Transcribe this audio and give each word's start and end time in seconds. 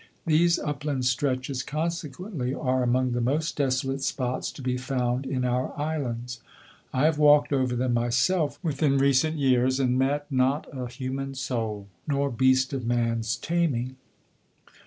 These 0.25 0.57
upland 0.57 1.05
stretches, 1.05 1.61
consequently, 1.61 2.55
are 2.55 2.81
among 2.81 3.11
the 3.11 3.21
most 3.21 3.55
desolate 3.55 4.01
spots 4.01 4.51
to 4.53 4.63
be 4.63 4.75
found 4.75 5.27
in 5.27 5.45
our 5.45 5.77
islands. 5.79 6.41
I 6.91 7.05
have 7.05 7.19
walked 7.19 7.53
over 7.53 7.75
them 7.75 7.93
myself 7.93 8.57
within 8.63 8.97
recent 8.97 9.37
years 9.37 9.79
and 9.79 9.99
met 9.99 10.25
not 10.31 10.65
a 10.75 10.87
human 10.87 11.35
soul, 11.35 11.85
nor 12.07 12.31
beast 12.31 12.73
of 12.73 12.83
man's 12.83 13.35
taming. 13.35 13.95